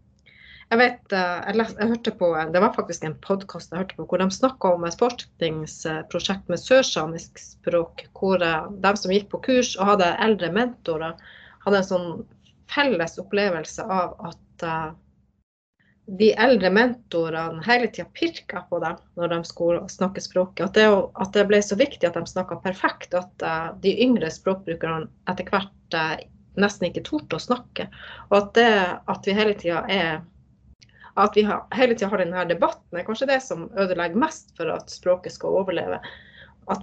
[0.70, 3.96] jeg vet, eh, jeg, les, jeg, hørte på, Det var faktisk en podkast jeg hørte
[3.98, 8.04] på hvor de snakka om et forskningsprosjekt med sørsamisk språk.
[8.14, 11.18] Hvor eh, de som gikk på kurs og hadde eldre mentorer,
[11.64, 12.12] hadde en sånn
[12.74, 14.90] felles opplevelse av at uh,
[16.18, 20.64] de eldre mentorene hele tida pirka på dem når de skulle snakke språket.
[20.66, 24.30] At det, at det, ble så viktig at de snakka perfekt, at uh, de yngre
[24.32, 26.16] språkbrukerne etter hvert uh,
[26.60, 27.86] nesten ikke torde å snakke.
[28.30, 28.72] Og at, det,
[29.14, 30.18] at vi hele tida er
[31.20, 34.70] at vi har, hele tida har denne debatten, er kanskje det som ødelegger mest for
[34.72, 36.00] at språket skal overleve.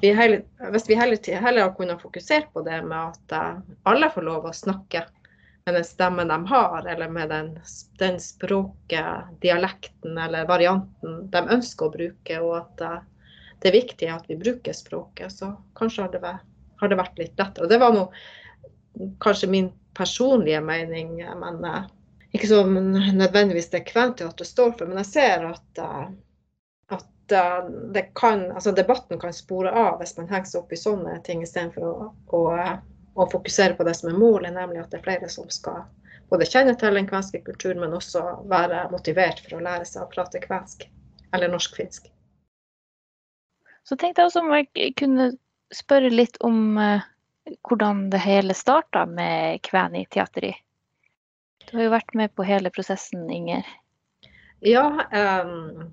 [0.02, 0.42] Vi hele,
[0.74, 4.50] hvis vi hele tida heller har kunnet fokusere på det med at alle får lov
[4.50, 5.06] å snakke
[5.68, 7.60] med den stemmen de har, eller med den,
[8.00, 13.02] den språket, dialekten eller varianten de ønsker å bruke, og at uh,
[13.60, 15.36] det er viktig at vi bruker språket.
[15.36, 16.48] Så kanskje har det, vært,
[16.80, 17.68] har det vært litt lettere.
[17.68, 18.06] Og det var nå
[19.20, 21.84] kanskje min personlige mening, men uh,
[22.32, 24.88] ikke så nødvendigvis det Kventeatret står for.
[24.88, 26.08] Men jeg ser at, uh,
[26.96, 27.40] at
[28.16, 31.90] kan, altså debatten kan spore av hvis man henger seg opp i sånne ting istedenfor
[31.92, 32.46] å, å
[33.18, 35.84] og fokusere på det som er målet, nemlig at det er flere som skal
[36.30, 40.12] både kjenne til den kvenske kulturen, men også være motivert for å lære seg å
[40.12, 40.86] prate kvensk
[41.36, 42.10] eller norsk-finsk.
[43.88, 45.32] Så tenkte jeg også om jeg kunne
[45.74, 47.04] spørre litt om uh,
[47.68, 50.52] hvordan det hele starta med Kveni teateri.
[51.68, 53.68] Du har jo vært med på hele prosessen, Inger.
[54.64, 54.86] Ja,
[55.44, 55.88] um,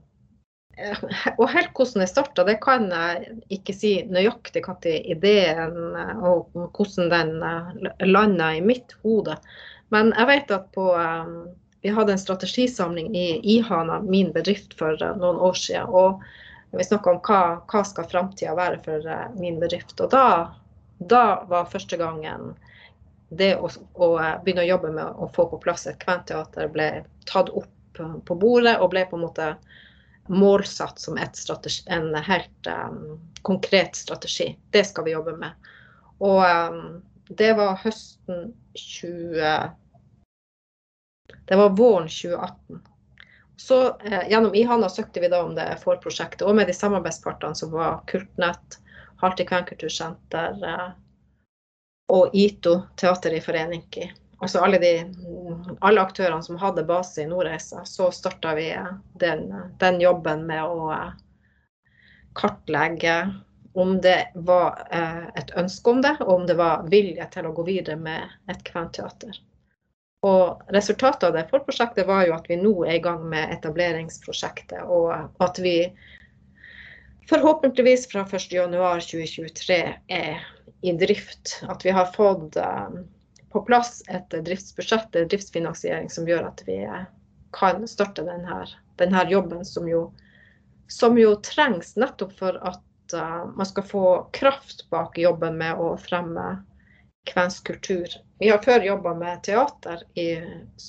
[1.38, 5.76] og helt hvordan det starta, det kan jeg ikke si nøyaktig når ideen
[6.24, 9.36] og hvordan den eh, landa i mitt hode.
[9.94, 11.36] Men jeg vet at på eh,
[11.84, 15.90] Vi hadde en strategisamling i Ihana, min bedrift, for eh, noen år siden.
[15.92, 16.22] Og
[16.72, 20.00] vi snakka om hva, hva skal framtida være for min bedrift.
[20.00, 20.54] Og da,
[20.98, 22.54] da var første gangen
[23.28, 24.08] det å, å,
[24.44, 26.88] begynne å jobbe med å få på plass et kventeater ble
[27.30, 27.70] tatt opp
[28.26, 29.52] på bordet og ble på en måte
[30.26, 31.18] målsatt som
[31.86, 34.58] en helt um, konkret strategi.
[34.70, 35.52] Det skal vi jobbe med.
[36.18, 39.70] Og um, det var høsten 20...
[41.44, 42.82] Det var våren 2018.
[43.56, 47.70] Så eh, Gjennom IHANA søkte vi da om det forprosjektet, og med de samarbeidspartene som
[47.72, 48.78] var Kultnett,
[49.22, 50.88] Halti Kvenkultursenter eh,
[52.12, 54.92] og ITO, Teater i Foreninki altså alle, de,
[55.80, 58.68] alle aktørene som hadde base i Nordreisa, så starta vi
[59.20, 59.48] den,
[59.80, 61.10] den, jobben med å eh,
[62.34, 63.18] kartlegge
[63.74, 67.54] om det var eh, et ønske om det, og om det var vilje til å
[67.56, 69.40] gå videre med et kventeater.
[70.24, 74.86] Og resultatet av det forprosjektet var jo at vi nå er i gang med etableringsprosjektet,
[74.88, 75.76] og at vi
[77.28, 80.46] forhåpentligvis fra 1.1.2023 er
[80.84, 81.58] i drift.
[81.68, 82.96] At vi har fått eh,
[83.54, 86.80] på plass et driftsbudsjett, en driftsfinansiering, som gjør at vi
[87.54, 88.64] kan starte denne,
[88.98, 90.08] denne jobben, som jo
[90.86, 95.94] som jo trengs nettopp for at uh, man skal få kraft bak jobben med å
[95.96, 96.64] fremme
[97.30, 98.08] kvensk kultur.
[98.38, 100.28] Vi har før jobba med teater i,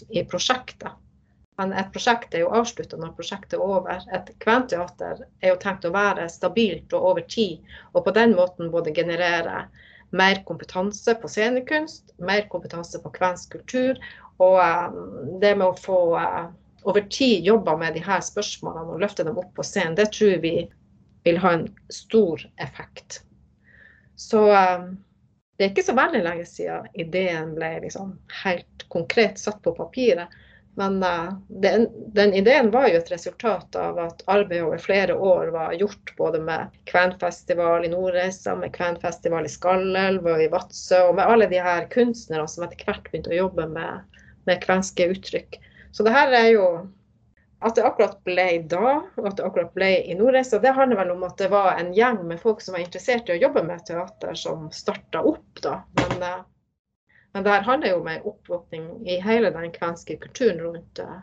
[0.10, 0.98] i prosjekter.
[1.58, 4.02] Men et prosjekt er jo avslutta når prosjektet er over.
[4.12, 8.74] Et kventeater er jo tenkt å være stabilt og over tid, og på den måten
[8.74, 9.70] både generere
[10.10, 14.00] mer kompetanse på scenekunst, mer kompetanse på kvensk kultur,
[14.44, 16.48] og um, det med å få uh,
[16.86, 20.38] over tid jobba med de her spørsmålene og løfte dem opp på scenen, det tror
[20.44, 20.56] vi
[21.26, 23.24] vil ha en stor effekt.
[24.16, 24.96] Så um,
[25.58, 30.32] det er ikke så veldig lenge siden ideen ble liksom helt konkret satt på papiret.
[30.78, 35.52] Men uh, den, den, ideen var jo et resultat av at arbeidet over flere år
[35.54, 41.16] var gjort både med kvenfestival i Nordreisa, med kvenfestival i Skallelv og i Vadsø, og
[41.16, 45.56] med alle de her kunstnerne som etter hvert begynte å jobbe med, med kvenske uttrykk.
[45.96, 46.68] Så det her er jo
[47.66, 51.14] At det akkurat ble da, og at det akkurat ble i Nordreisa, det handler vel
[51.14, 53.82] om at det var en gjeng med folk som var interessert i å jobbe med
[53.88, 55.80] teater, som starta opp da.
[56.02, 56.44] Men, eh,
[57.36, 61.18] men det her handler jo om en oppvåkning i hele den kvenske kulturen rundt, eh,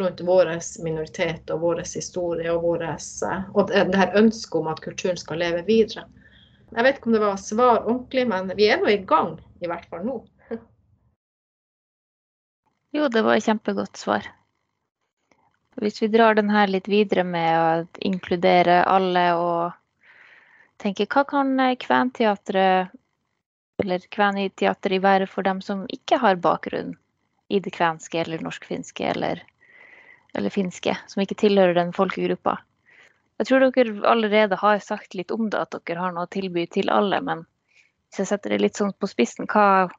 [0.00, 0.48] rundt vår
[0.84, 5.42] minoritet og vår historie og, våres, eh, og det her ønsket om at kulturen skal
[5.44, 6.06] leve videre.
[6.70, 9.68] Jeg vet ikke om det var svar ordentlig, men vi er nå i gang, i
[9.68, 10.16] hvert fall nå.
[12.96, 14.30] Jo, det var et kjempegodt svar.
[15.84, 19.76] Hvis vi drar den her litt videre med å inkludere alle og
[20.80, 22.96] tenke hva kan kventeatret
[23.82, 26.94] eller kveniteater i være for dem som ikke har bakgrunn
[27.52, 29.42] i det kvenske eller norsk-finske eller,
[30.34, 32.60] eller, finske, som ikke tilhører den folkegruppa?
[33.40, 36.66] Jeg tror dere allerede har sagt litt om det, at dere har noe å tilby
[36.70, 37.18] til alle.
[37.24, 37.42] Men
[38.08, 39.90] hvis jeg setter det litt sånn på spissen, hva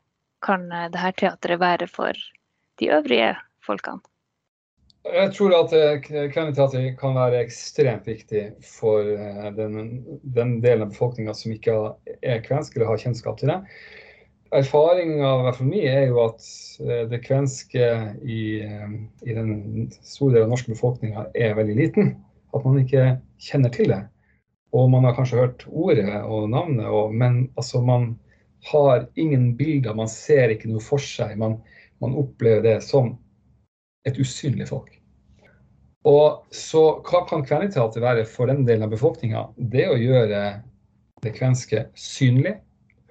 [0.46, 2.17] kan dette teatret være for
[2.80, 3.34] de øvrige
[3.65, 4.06] folkene?
[5.04, 5.98] Jeg tror at eh,
[6.32, 11.76] kvenneteater kan være ekstremt viktig for eh, den, den delen av befolkninga som ikke
[12.24, 13.58] er kvensk eller har kjennskap til det.
[14.54, 16.48] Erfaringa for meg er jo at
[16.86, 17.89] eh, det kvenske
[18.24, 22.13] i, i den store delen av norske befolkninga er veldig liten.
[22.56, 24.00] At man ikke kjenner til det.
[24.72, 28.13] Og man har kanskje hørt ordet og navnet, og, men altså, man
[28.72, 31.36] har ingen bilder, man ser ikke noe for seg.
[31.42, 31.60] Man,
[32.02, 33.18] man opplever det som
[34.08, 34.92] et usynlig folk.
[36.08, 39.46] Og så hva kan kveneteater være for den delen av befolkninga?
[39.56, 40.42] Det å gjøre
[41.24, 42.58] det kvenske synlig,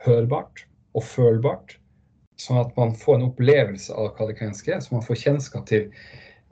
[0.04, 0.66] hørbart
[0.98, 1.78] og følbart.
[2.40, 5.64] Sånn at man får en opplevelse av hva det kvenske er, så man får kjennskap
[5.70, 5.88] til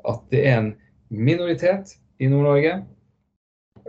[0.09, 0.73] at det er en
[1.11, 2.79] minoritet i Nord-Norge,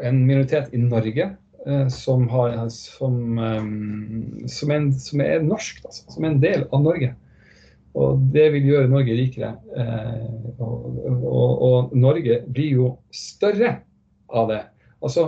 [0.01, 1.27] en minoritet i Norge,
[1.67, 6.65] eh, som, har, som, um, som, en, som er norsk, altså, som er en del
[6.71, 7.13] av Norge.
[7.97, 9.53] Og det vil gjøre Norge rikere.
[9.75, 10.27] Eh,
[10.63, 13.81] og, og, og, Norge blir jo større
[14.31, 14.61] av det.
[15.03, 15.27] Altså,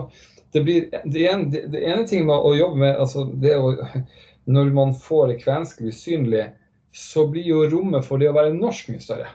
[0.56, 3.73] det, blir, det, en, det, ene ting med å jobbe med altså det å,
[4.43, 6.49] Når man får det kvenske usynlig,
[6.91, 9.30] så blir jo rommet for det å være norsk mye større.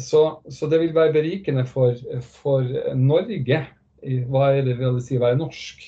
[0.00, 1.92] Så, så det vil være berikende for,
[2.40, 2.64] for
[2.96, 3.60] Norge.
[4.32, 5.84] Hva er det vil si å være norsk?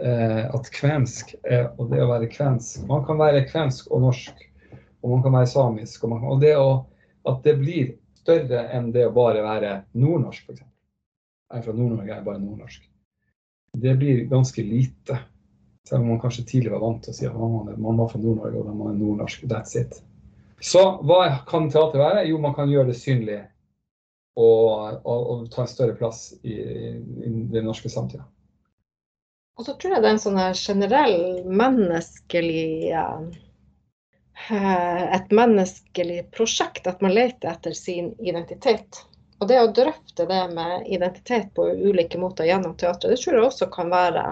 [0.00, 4.40] Eh, at kvensk er, og det å være kvensk Man kan være kvensk og norsk
[5.04, 6.04] og man kan være samisk.
[6.04, 6.68] Og, man, og det å,
[7.28, 10.64] at det blir større enn det å bare være nordnorsk, f.eks.
[10.64, 12.88] Jeg er fra Nord-Norge, jeg er bare nordnorsk.
[13.84, 15.18] Det blir ganske lite.
[15.84, 18.20] Selv om man kanskje tidligere var vant til å si at man, man var fra
[18.22, 19.44] Nord-Norge og man er nordnorsk.
[19.50, 19.98] That's it.
[20.64, 22.24] Så hva kan teater være?
[22.30, 23.42] Jo, man kan gjøre det synlig
[24.40, 28.24] og, og, og ta en større plass i, i den norske samtida.
[29.54, 32.94] Og så tror jeg det er en sånn generell menneskelig
[35.14, 39.04] et menneskelig prosjekt at man leter etter sin identitet.
[39.40, 43.46] Og det å drøfte det med identitet på ulike måter gjennom teatret, det tror jeg
[43.46, 44.24] også kan være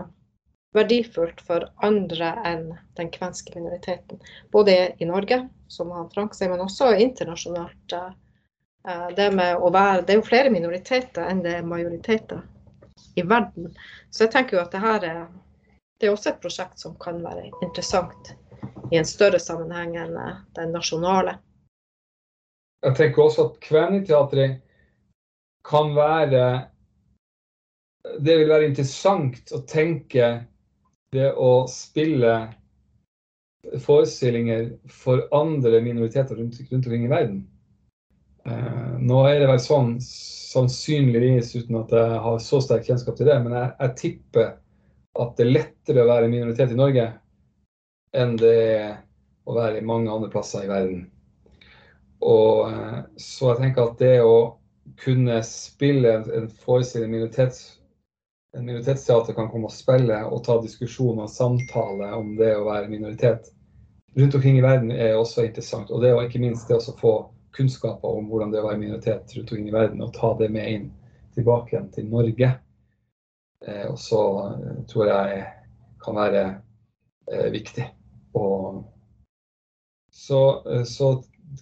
[0.73, 4.21] verdifullt for andre enn den kvenske minoriteten.
[4.53, 7.97] Både i Norge, som han Frank sier, men også internasjonalt.
[8.89, 12.41] Eh, det, med å være, det er jo flere minoriteter enn det er majoriteter
[13.15, 13.69] i verden.
[14.11, 15.27] Så jeg tenker jo at det her er,
[16.01, 18.33] det er også et prosjekt som kan være interessant
[18.93, 21.39] i en større sammenheng enn eh, den nasjonale.
[22.83, 24.61] Jeg tenker også at Kveniteatret
[25.63, 26.45] kan være
[28.27, 30.33] Det vil være interessant å tenke
[31.15, 32.33] det å spille
[33.85, 37.37] forestillinger for andre minoriteter rundt, rundt omkring i verden.
[38.43, 43.31] Eh, nå er det vel sånn, sannsynligvis, uten at jeg har så sterk kjennskap til
[43.31, 44.49] det, men jeg, jeg tipper
[45.23, 47.07] at det er lettere å være minoritet i Norge
[48.17, 48.89] enn det er
[49.49, 51.07] å være i mange andre plasser i verden.
[52.23, 54.37] Og, eh, så jeg tenker at det å
[55.03, 57.81] kunne spille en, forestilling minoritets,
[58.57, 62.91] en minoritetsteater kan komme og spille og ta diskusjon og samtale om det å være
[62.93, 63.49] minoritet
[64.19, 65.91] rundt omkring i verden er også interessant.
[65.91, 67.15] Og det å ikke minst det å få
[67.57, 70.51] kunnskaper om hvordan det er å være minoritet rundt omkring i verden, og ta det
[70.53, 70.91] med inn
[71.37, 72.53] tilbake igjen til Norge.
[73.67, 75.43] Eh, og så eh, tror jeg
[76.03, 76.45] kan være
[77.33, 77.89] eh, viktig.
[78.39, 78.83] Og
[80.13, 81.15] så, eh, så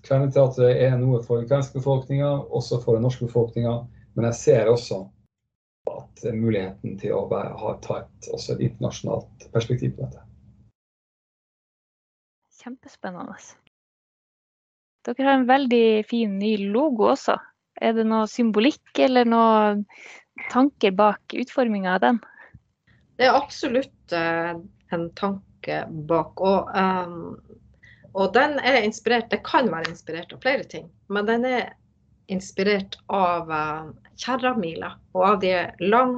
[0.07, 3.73] Kverneteatret er noe for den kvenske befolkninga, også for den norske befolkninga.
[4.15, 5.01] Men jeg ser også
[5.91, 10.23] at muligheten til å være, ha, ta et, også et internasjonalt perspektiv på dette.
[12.61, 13.35] Kjempespennende.
[15.09, 17.39] Dere har en veldig fin ny logo også.
[17.81, 19.87] Er det noe symbolikk eller noen
[20.53, 22.19] tanker bak utforminga av den?
[23.17, 24.53] Det er absolutt eh,
[24.93, 25.50] en tanke
[25.89, 26.41] bak.
[26.41, 27.37] Og, um,
[28.13, 31.73] og den er inspirert Det kan være inspirert av flere ting, men den er
[32.31, 36.17] inspirert av uh, kjerramila og av de lang,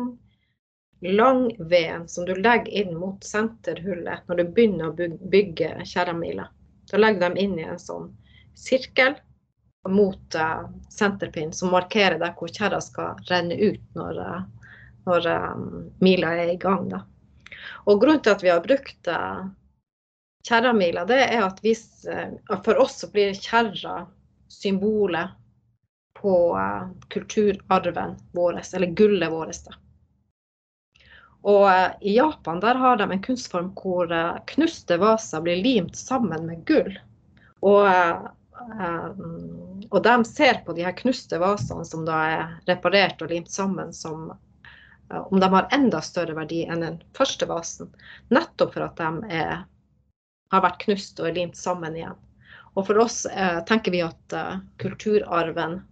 [1.00, 6.48] lang veden som du legger inn mot senterhullet når du begynner å bygge kjerramila.
[6.90, 8.10] Da legger de inn i en sånn
[8.58, 9.16] sirkel
[9.88, 14.76] mot uh, senterpinn, som markerer der hvor kjerra skal renne ut når, uh,
[15.08, 15.64] når um,
[16.04, 16.86] mila er i gang.
[16.92, 17.02] Da.
[17.84, 19.44] Og Grunnen til at vi har brukt uh,
[20.48, 21.84] kjerramila, det er at hvis,
[22.64, 24.02] for oss så blir kjerra
[24.50, 25.38] symbolet
[26.18, 26.34] på
[27.10, 29.70] kulturarven vår, eller gullet vårt.
[31.42, 31.70] Og
[32.02, 34.10] i Japan der har de en kunstform hvor
[34.50, 36.98] knuste vaser blir limt sammen med gull.
[37.62, 37.86] Og
[39.90, 43.92] og de ser på de her knuste vasene som da er reparert og limt sammen,
[43.94, 44.32] som
[45.20, 47.90] om de har enda større verdi enn den første vasen.
[48.32, 49.64] Nettopp for at de er,
[50.52, 52.18] har vært knust og er limt sammen igjen.
[52.72, 55.82] Og for oss eh, tenker vi at eh, kulturarven,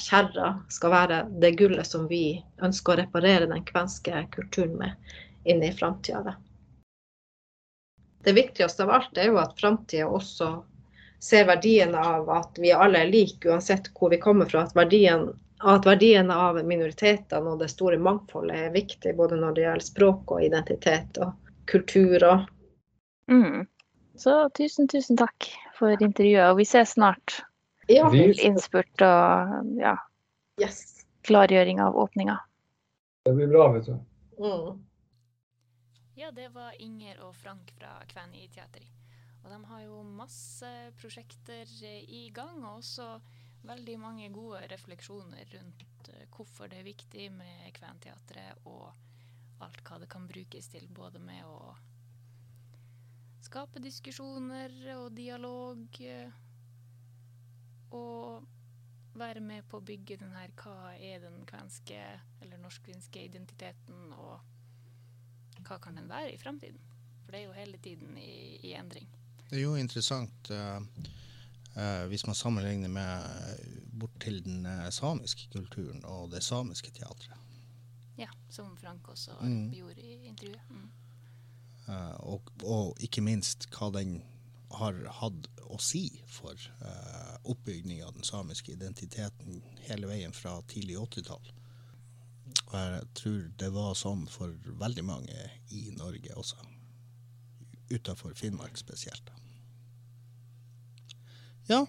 [0.00, 5.10] kjerra, skal være det gullet som vi ønsker å reparere den kvenske kulturen med
[5.44, 6.38] inn i framtida.
[8.24, 10.48] Det viktigste av alt er jo at framtida også
[11.20, 14.64] ser verdien av at vi alle er like, uansett hvor vi kommer fra.
[14.66, 19.64] At verdien, at verdien av minoritetene og det store mangfoldet er viktig, både når det
[19.64, 21.34] gjelder språk og identitet og
[21.70, 22.22] kultur.
[22.22, 23.66] Og mm.
[24.18, 27.40] Så tusen, tusen takk for intervjuet, og vi ses snart.
[27.88, 28.08] Ja.
[28.12, 29.94] Til innspurt og ja,
[30.60, 31.06] yes.
[31.24, 32.36] klargjøring av åpninga.
[33.24, 33.94] Det blir bra, vet du.
[34.42, 34.82] Mm.
[36.18, 38.84] Ja, det var Inger og Frank fra Kvæni teater.
[39.44, 40.68] Og de har jo masse
[41.00, 43.06] prosjekter i gang, og også
[43.68, 48.90] veldig mange gode refleksjoner rundt eh, hvorfor det er viktig med Kventeatret, og
[49.64, 51.74] alt hva det kan brukes til, både med å
[53.44, 56.30] skape diskusjoner og dialog, eh,
[57.96, 58.46] og
[59.18, 61.98] være med på å bygge den her hva er den kvenske
[62.42, 66.80] eller norsk-kvenske identiteten, og hva kan den være i framtiden?
[67.24, 69.08] For det er jo hele tiden i, i endring.
[69.48, 70.78] Det er jo interessant uh,
[72.10, 77.36] hvis man sammenligner med uh, bort til den samiske kulturen og det samiske teatret.
[78.18, 79.70] Ja, som Frank også mm.
[79.74, 80.70] gjorde i intervjuet.
[80.70, 80.88] Mm.
[82.18, 84.18] Og, og, ikke minst hva den
[84.74, 90.98] har hatt å si for uh, oppbygging av den samiske identiteten hele veien fra tidlig
[91.00, 91.54] 80-tall.
[92.68, 94.52] Og jeg tror det var sånn for
[94.82, 96.60] veldig mange i Norge også.
[97.88, 99.30] Utafor Finnmark spesielt.
[101.68, 101.82] Ja,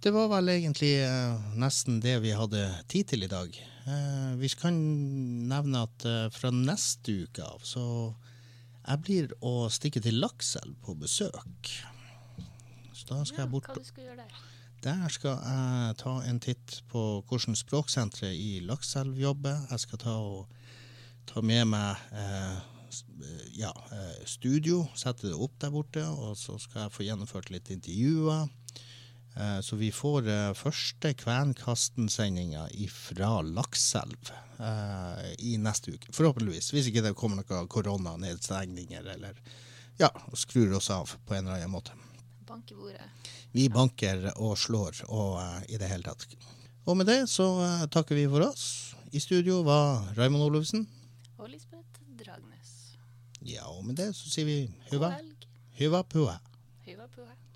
[0.00, 3.52] det var vel egentlig uh, nesten det vi hadde tid til i dag.
[3.84, 4.76] Uh, vi kan
[5.50, 7.84] nevne at uh, fra neste uke av så
[8.84, 11.70] jeg blir å stikke til Lakselv på besøk.
[12.92, 14.42] Så da skal ja, jeg bort Hva du skal gjøre der?
[14.84, 19.64] Der skal jeg ta en titt på hvordan språksenteret i Lakselv jobber.
[19.72, 20.48] Jeg skal ta, og,
[21.28, 22.00] ta med meg
[23.52, 27.70] ja, eh, studio, sette det opp der borte, og så skal jeg få gjennomført litt
[27.74, 28.48] intervjuer.
[29.34, 34.32] Eh, så vi får første Kvenkastensendinga fra Lakselv
[35.42, 36.12] i neste uke.
[36.14, 36.68] Forhåpentligvis.
[36.70, 39.40] Hvis ikke det kommer noen koronanedstengninger eller
[39.98, 41.96] ja, skrur oss av på en eller annen måte.
[42.46, 43.02] Banker bordet.
[43.50, 46.38] Vi banker og slår og i det hele tatt.
[46.86, 47.48] Og med det så
[47.90, 48.94] takker vi for oss.
[49.10, 50.86] I studio var Raymond Olufsen.
[51.38, 51.73] Og Lisbeth.
[53.44, 54.58] Ja, og med det så sier vi
[54.90, 55.10] huva.
[55.10, 56.50] God helg.